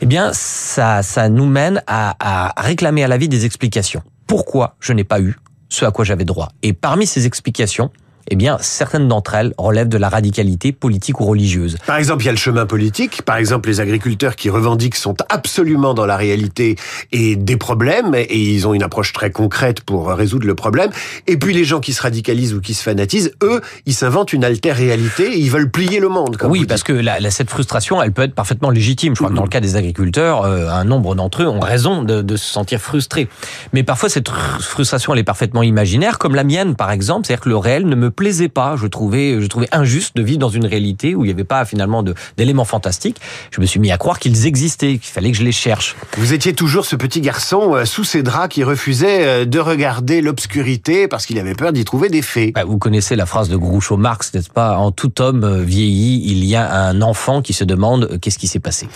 eh 0.00 0.06
bien 0.06 0.30
ça, 0.32 1.02
ça 1.02 1.28
nous 1.28 1.46
mène 1.46 1.82
à, 1.88 2.14
à 2.20 2.62
réclamer 2.62 3.02
à 3.02 3.08
la 3.08 3.18
vie 3.18 3.28
des 3.28 3.44
explications. 3.46 4.02
Pourquoi 4.28 4.76
je 4.78 4.92
n'ai 4.92 5.04
pas 5.04 5.20
eu 5.20 5.36
ce 5.68 5.84
à 5.84 5.90
quoi 5.90 6.04
j'avais 6.04 6.24
droit? 6.24 6.50
Et 6.62 6.72
parmi 6.72 7.04
ces 7.06 7.26
explications, 7.26 7.90
eh 8.28 8.36
bien, 8.36 8.58
certaines 8.60 9.08
d'entre 9.08 9.34
elles 9.34 9.54
relèvent 9.58 9.88
de 9.88 9.98
la 9.98 10.08
radicalité 10.08 10.72
politique 10.72 11.20
ou 11.20 11.24
religieuse. 11.24 11.76
Par 11.86 11.96
exemple, 11.96 12.22
il 12.22 12.26
y 12.26 12.28
a 12.28 12.32
le 12.32 12.38
chemin 12.38 12.66
politique. 12.66 13.22
Par 13.22 13.36
exemple, 13.36 13.68
les 13.68 13.80
agriculteurs 13.80 14.36
qui 14.36 14.50
revendiquent 14.50 14.96
sont 14.96 15.16
absolument 15.28 15.94
dans 15.94 16.06
la 16.06 16.16
réalité 16.16 16.76
et 17.12 17.36
des 17.36 17.56
problèmes, 17.56 18.14
et 18.14 18.38
ils 18.38 18.66
ont 18.66 18.74
une 18.74 18.82
approche 18.82 19.12
très 19.12 19.30
concrète 19.30 19.80
pour 19.82 20.08
résoudre 20.08 20.46
le 20.46 20.54
problème. 20.54 20.90
Et 21.26 21.36
puis 21.36 21.54
les 21.54 21.64
gens 21.64 21.80
qui 21.80 21.92
se 21.92 22.02
radicalisent 22.02 22.54
ou 22.54 22.60
qui 22.60 22.74
se 22.74 22.82
fanatisent, 22.82 23.32
eux, 23.42 23.60
ils 23.86 23.94
s'inventent 23.94 24.32
une 24.32 24.44
altère 24.44 24.76
réalité 24.76 25.32
et 25.32 25.38
ils 25.38 25.50
veulent 25.50 25.70
plier 25.70 26.00
le 26.00 26.08
monde. 26.08 26.36
Comme 26.36 26.50
oui, 26.50 26.66
parce 26.66 26.82
que 26.82 26.92
la, 26.92 27.20
la, 27.20 27.30
cette 27.30 27.50
frustration, 27.50 28.02
elle 28.02 28.12
peut 28.12 28.22
être 28.22 28.34
parfaitement 28.34 28.70
légitime. 28.70 29.14
Je 29.14 29.20
crois 29.20 29.30
mmh. 29.30 29.32
que 29.32 29.36
dans 29.36 29.44
le 29.44 29.48
cas 29.48 29.60
des 29.60 29.76
agriculteurs, 29.76 30.44
euh, 30.44 30.68
un 30.68 30.84
nombre 30.84 31.14
d'entre 31.14 31.42
eux 31.42 31.48
ont 31.48 31.60
raison 31.60 32.02
de, 32.02 32.22
de, 32.22 32.36
se 32.36 32.52
sentir 32.52 32.80
frustrés. 32.80 33.28
Mais 33.72 33.82
parfois, 33.82 34.08
cette 34.08 34.28
frustration, 34.60 35.12
elle 35.12 35.20
est 35.20 35.24
parfaitement 35.24 35.62
imaginaire, 35.62 36.18
comme 36.18 36.34
la 36.34 36.44
mienne, 36.44 36.74
par 36.74 36.90
exemple. 36.90 37.26
C'est-à-dire 37.26 37.44
que 37.44 37.48
le 37.48 37.56
réel 37.56 37.86
ne 37.86 37.94
me 37.94 38.09
me 38.10 38.14
plaisait 38.14 38.48
pas. 38.48 38.76
Je 38.76 38.86
trouvais, 38.86 39.40
je 39.40 39.46
trouvais 39.46 39.68
injuste 39.72 40.16
de 40.16 40.22
vivre 40.22 40.38
dans 40.38 40.48
une 40.48 40.66
réalité 40.66 41.14
où 41.14 41.24
il 41.24 41.28
n'y 41.28 41.32
avait 41.32 41.44
pas 41.44 41.64
finalement 41.64 42.04
d'éléments 42.36 42.64
fantastiques. 42.64 43.20
Je 43.50 43.60
me 43.60 43.66
suis 43.66 43.80
mis 43.80 43.92
à 43.92 43.98
croire 43.98 44.18
qu'ils 44.18 44.46
existaient, 44.46 44.98
qu'il 44.98 45.12
fallait 45.12 45.30
que 45.30 45.36
je 45.36 45.44
les 45.44 45.52
cherche. 45.52 45.96
Vous 46.18 46.32
étiez 46.32 46.52
toujours 46.52 46.84
ce 46.84 46.96
petit 46.96 47.20
garçon 47.20 47.74
euh, 47.74 47.84
sous 47.84 48.04
ses 48.04 48.22
draps 48.22 48.52
qui 48.54 48.64
refusait 48.64 49.26
euh, 49.26 49.44
de 49.44 49.58
regarder 49.58 50.20
l'obscurité 50.20 51.08
parce 51.08 51.26
qu'il 51.26 51.38
avait 51.38 51.54
peur 51.54 51.72
d'y 51.72 51.84
trouver 51.84 52.08
des 52.08 52.22
faits. 52.22 52.52
Bah, 52.54 52.64
vous 52.64 52.78
connaissez 52.78 53.14
la 53.16 53.26
phrase 53.26 53.48
de 53.48 53.56
Groucho 53.56 53.96
Marx, 53.96 54.34
n'est-ce 54.34 54.50
pas? 54.50 54.76
En 54.76 54.90
tout 54.90 55.20
homme 55.22 55.44
euh, 55.44 55.62
vieilli, 55.62 56.22
il 56.32 56.44
y 56.44 56.56
a 56.56 56.86
un 56.88 57.00
enfant 57.02 57.42
qui 57.42 57.52
se 57.52 57.64
demande 57.64 58.18
qu'est-ce 58.20 58.38
qui 58.38 58.48
s'est 58.48 58.60
passé? 58.60 58.88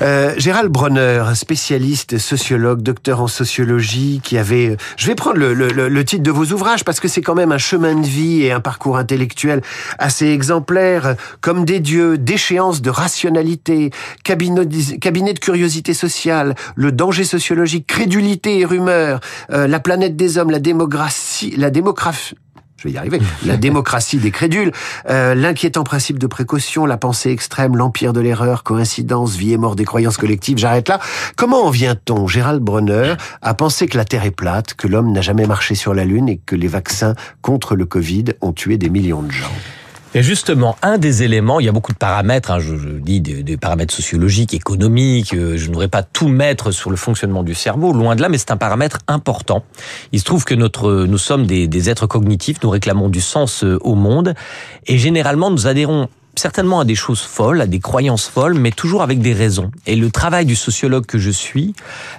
Euh, 0.00 0.34
Gérald 0.38 0.70
Bronner, 0.70 1.24
spécialiste, 1.34 2.18
sociologue, 2.18 2.82
docteur 2.82 3.20
en 3.20 3.28
sociologie, 3.28 4.20
qui 4.22 4.38
avait... 4.38 4.76
Je 4.96 5.06
vais 5.06 5.14
prendre 5.14 5.36
le, 5.36 5.52
le, 5.52 5.88
le 5.88 6.04
titre 6.04 6.22
de 6.22 6.30
vos 6.30 6.46
ouvrages 6.46 6.84
parce 6.84 7.00
que 7.00 7.08
c'est 7.08 7.22
quand 7.22 7.34
même 7.34 7.52
un 7.52 7.58
chemin 7.58 7.94
de 7.94 8.06
vie 8.06 8.42
et 8.42 8.52
un 8.52 8.60
parcours 8.62 8.96
intellectuel 8.96 9.60
assez 9.98 10.28
exemplaire, 10.28 11.16
comme 11.40 11.64
des 11.64 11.80
dieux, 11.80 12.16
déchéance 12.16 12.80
de 12.80 12.90
rationalité, 12.90 13.90
cabinet, 14.24 14.64
de 14.64 15.38
curiosité 15.38 15.94
sociale, 15.94 16.54
le 16.74 16.92
danger 16.92 17.24
sociologique, 17.24 17.86
crédulité 17.86 18.60
et 18.60 18.64
rumeur, 18.64 19.20
euh, 19.50 19.66
la 19.66 19.80
planète 19.80 20.16
des 20.16 20.38
hommes, 20.38 20.50
la 20.50 20.60
démocratie, 20.60 21.54
la 21.56 21.70
je 22.82 22.88
vais 22.88 22.94
y 22.94 22.98
arriver, 22.98 23.20
la 23.46 23.56
démocratie 23.56 24.18
des 24.18 24.32
crédules, 24.32 24.72
euh, 25.08 25.34
l'inquiétant 25.34 25.84
principe 25.84 26.18
de 26.18 26.26
précaution, 26.26 26.84
la 26.84 26.96
pensée 26.96 27.30
extrême, 27.30 27.76
l'empire 27.76 28.12
de 28.12 28.20
l'erreur, 28.20 28.64
coïncidence, 28.64 29.36
vie 29.36 29.52
et 29.52 29.56
mort 29.56 29.76
des 29.76 29.84
croyances 29.84 30.16
collectives, 30.16 30.58
j'arrête 30.58 30.88
là. 30.88 30.98
Comment 31.36 31.66
en 31.66 31.70
vient-on, 31.70 32.26
Gérald 32.26 32.60
Bronner, 32.60 33.14
à 33.40 33.54
penser 33.54 33.86
que 33.86 33.96
la 33.96 34.04
Terre 34.04 34.24
est 34.24 34.32
plate, 34.32 34.74
que 34.74 34.88
l'homme 34.88 35.12
n'a 35.12 35.20
jamais 35.20 35.46
marché 35.46 35.76
sur 35.76 35.94
la 35.94 36.04
Lune 36.04 36.28
et 36.28 36.40
que 36.44 36.56
les 36.56 36.68
vaccins 36.68 37.14
contre 37.40 37.76
le 37.76 37.86
Covid 37.86 38.24
ont 38.40 38.52
tué 38.52 38.78
des 38.78 38.90
millions 38.90 39.22
de 39.22 39.30
gens? 39.30 39.52
Et 40.14 40.22
justement, 40.22 40.76
un 40.82 40.98
des 40.98 41.22
éléments, 41.22 41.58
il 41.60 41.66
y 41.66 41.68
a 41.68 41.72
beaucoup 41.72 41.92
de 41.92 41.98
paramètres, 41.98 42.50
hein, 42.50 42.58
je, 42.58 42.74
dis 42.74 43.20
des, 43.20 43.56
paramètres 43.56 43.94
sociologiques, 43.94 44.52
économiques, 44.52 45.34
euh, 45.34 45.56
je 45.56 45.62
ne 45.62 45.68
voudrais 45.68 45.88
pas 45.88 46.02
tout 46.02 46.28
mettre 46.28 46.70
sur 46.70 46.90
le 46.90 46.96
fonctionnement 46.96 47.42
du 47.42 47.54
cerveau, 47.54 47.92
loin 47.92 48.14
de 48.14 48.22
là, 48.22 48.28
mais 48.28 48.38
c'est 48.38 48.50
un 48.50 48.56
paramètre 48.56 48.98
important. 49.08 49.64
Il 50.12 50.20
se 50.20 50.24
trouve 50.24 50.44
que 50.44 50.54
notre, 50.54 51.06
nous 51.06 51.18
sommes 51.18 51.46
des, 51.46 51.66
des 51.66 51.88
êtres 51.88 52.06
cognitifs, 52.06 52.62
nous 52.62 52.70
réclamons 52.70 53.08
du 53.08 53.20
sens 53.20 53.64
euh, 53.64 53.78
au 53.80 53.94
monde, 53.94 54.34
et 54.86 54.98
généralement 54.98 55.50
nous 55.50 55.66
adhérons 55.66 56.08
certainement 56.34 56.80
à 56.80 56.84
des 56.84 56.94
choses 56.94 57.20
folles, 57.20 57.60
à 57.60 57.66
des 57.66 57.80
croyances 57.80 58.26
folles, 58.26 58.54
mais 58.54 58.70
toujours 58.70 59.02
avec 59.02 59.20
des 59.20 59.32
raisons. 59.32 59.70
Et 59.86 59.96
le 59.96 60.10
travail 60.10 60.46
du 60.46 60.56
sociologue 60.56 61.06
que 61.06 61.18
je 61.18 61.30
suis, 61.30 61.74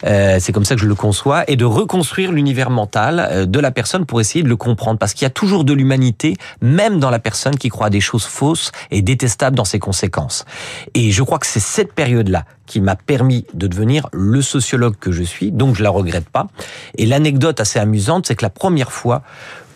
euh, 0.05 0.38
c'est 0.39 0.51
comme 0.51 0.65
ça 0.65 0.75
que 0.75 0.82
je 0.82 0.88
le 0.88 0.96
conçois, 0.96 1.50
est 1.50 1.55
de 1.55 1.65
reconstruire 1.65 2.32
l'univers 2.32 2.70
mental 2.70 3.20
euh, 3.20 3.46
de 3.46 3.60
la 3.60 3.72
personne 3.72 4.05
pour 4.05 4.22
essayer 4.22 4.43
de 4.43 4.50
le 4.50 4.55
comprendre. 4.55 5.00
Parce 5.00 5.13
qu'il 5.13 5.24
y 5.24 5.25
a 5.25 5.32
toujours 5.32 5.63
de 5.63 5.74
l'humanité, 5.74 6.36
même 6.62 7.00
dans 7.00 7.10
la 7.10 7.20
personne 7.20 7.58
qui 7.58 7.70
croit 7.70 7.88
à 7.88 7.89
des 7.89 8.01
choses 8.01 8.25
fausses 8.25 8.72
et 8.91 9.01
détestables 9.01 9.55
dans 9.55 9.65
ses 9.65 9.79
conséquences. 9.79 10.46
Et 10.93 11.12
je 11.12 11.24
crois 11.24 11.39
que 11.39 11.48
c'est 11.48 11.60
cette 11.60 11.93
période-là 11.93 12.46
qui 12.65 12.79
m'a 12.79 12.96
permis 12.96 13.46
de 13.53 13.67
devenir 13.67 14.08
le 14.13 14.41
sociologue 14.41 14.96
que 15.00 15.12
je 15.12 15.24
suis, 15.24 15.51
donc 15.51 15.75
je 15.75 15.84
la 15.84 15.89
regrette 15.89 16.29
pas. 16.29 16.48
Et 16.98 17.05
l'anecdote 17.05 17.60
assez 17.60 17.79
amusante, 17.79 18.27
c'est 18.27 18.36
que 18.36 18.46
la 18.46 18.50
première 18.50 18.91
fois 18.91 19.22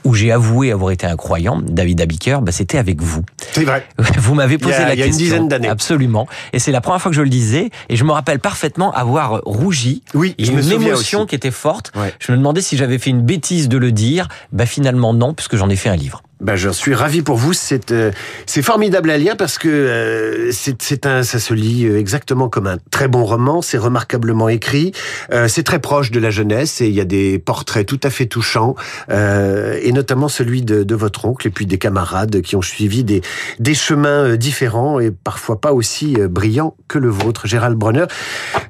où 0.07 0.13
j'ai 0.13 0.31
avoué 0.31 0.71
avoir 0.71 0.91
été 0.91 1.05
un 1.05 1.17
croyant, 1.17 1.61
David 1.61 1.99
Abiker, 1.99 2.39
bah, 2.41 2.53
c'était 2.53 2.77
avec 2.77 3.01
vous. 3.01 3.23
C'est 3.51 3.65
vrai. 3.65 3.85
Vous 4.19 4.35
m'avez 4.35 4.57
posé 4.57 4.75
a, 4.75 4.87
la 4.87 4.93
il 4.93 4.99
y 4.99 5.03
a 5.03 5.05
question. 5.05 5.19
une 5.19 5.25
dizaine 5.25 5.47
d'années. 5.49 5.67
Absolument. 5.67 6.27
Et 6.53 6.59
c'est 6.59 6.71
la 6.71 6.79
première 6.79 7.01
fois 7.01 7.11
que 7.11 7.17
je 7.17 7.21
le 7.21 7.29
disais. 7.29 7.71
Et 7.89 7.97
je 7.97 8.05
me 8.05 8.13
rappelle 8.13 8.39
parfaitement 8.39 8.93
avoir 8.93 9.41
rougi. 9.43 10.03
Oui, 10.13 10.33
je 10.39 10.53
me 10.53 10.63
une 10.63 10.71
émotion 10.71 11.19
aussi. 11.19 11.27
qui 11.27 11.35
était 11.35 11.51
forte. 11.51 11.91
Ouais. 11.93 12.13
Je 12.19 12.31
me 12.31 12.37
demandais 12.37 12.61
si 12.61 12.77
j'avais 12.77 12.99
fait 12.99 13.09
une 13.09 13.21
bêtise 13.21 13.67
de 13.67 13.77
le 13.77 13.91
dire. 13.91 14.29
Bah 14.53 14.65
finalement 14.65 15.13
non, 15.13 15.33
puisque 15.33 15.57
j'en 15.57 15.69
ai 15.69 15.75
fait 15.75 15.89
un 15.89 15.97
livre. 15.97 16.23
Ben, 16.39 16.56
je 16.56 16.70
suis 16.70 16.94
ravi 16.94 17.24
pour 17.24 17.38
vous. 17.38 17.53
C'est 17.53 17.91
euh, 17.91 18.12
c'est 18.46 18.62
formidable 18.62 19.10
à 19.10 19.17
lire 19.17 19.36
parce 19.38 19.58
que 19.58 19.67
euh, 19.67 20.51
c'est 20.51 21.06
un 21.06 21.24
ça 21.24 21.39
se 21.39 21.53
lit 21.53 21.86
euh, 21.86 22.00
exactement 22.00 22.48
comme 22.48 22.67
un 22.67 22.77
très 22.91 23.08
bon 23.08 23.25
roman. 23.25 23.62
C'est 23.62 23.79
remarquablement 23.79 24.48
écrit. 24.48 24.91
Euh, 25.32 25.48
c'est 25.48 25.63
très 25.63 25.79
proche 25.79 26.12
de 26.12 26.20
la 26.20 26.29
jeunesse 26.29 26.79
et 26.82 26.88
il 26.88 26.94
y 26.94 27.01
a 27.01 27.06
des 27.06 27.39
portraits 27.39 27.88
tout 27.88 28.00
à 28.03 28.12
fait 28.12 28.27
touchants 28.27 28.75
euh, 29.10 29.79
et 29.82 29.91
notamment 29.91 30.27
celui 30.27 30.62
de, 30.62 30.84
de 30.84 30.96
votre 30.96 31.25
oncle 31.25 31.48
et 31.48 31.50
puis 31.50 31.65
des 31.65 31.79
camarades 31.79 32.41
qui 32.41 32.56
ont 32.56 32.62
suivi 32.62 33.03
des 33.03 33.22
des 33.60 33.74
chemins 33.74 34.25
euh, 34.25 34.38
différents 34.38 35.00
et 35.00 35.10
parfois 35.12 35.60
pas 35.60 35.74
aussi 35.74 36.17
brillants 36.29 36.75
que 36.88 37.00
le 37.00 37.10
vôtre. 37.10 37.48
Gérald 37.48 37.77
Bronner. 37.77 38.06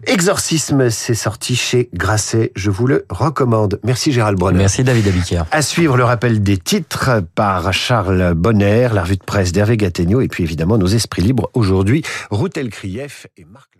Exorcisme, 0.05 0.89
c'est 0.89 1.15
sorti 1.15 1.55
chez 1.55 1.89
Grasset. 1.93 2.51
Je 2.55 2.71
vous 2.71 2.87
le 2.87 3.05
recommande. 3.09 3.79
Merci 3.83 4.13
Gérald 4.13 4.37
Bronner. 4.39 4.59
Merci 4.59 4.83
David 4.83 5.07
Abiker. 5.07 5.43
À 5.51 5.61
suivre 5.61 5.97
le 5.97 6.05
rappel 6.05 6.41
des 6.41 6.57
titres 6.57 7.21
par 7.63 7.73
Charles 7.73 8.35
Bonner, 8.35 8.89
la 8.93 9.01
revue 9.01 9.17
de 9.17 9.23
presse 9.23 9.51
d'Hervé 9.51 9.77
Gattegno 9.77 10.21
et 10.21 10.27
puis 10.27 10.43
évidemment 10.43 10.77
nos 10.77 10.85
esprits 10.85 11.23
libres 11.23 11.49
aujourd'hui, 11.55 12.03
Routel 12.29 12.69
Krief 12.69 13.25
et 13.35 13.45
Marc 13.45 13.76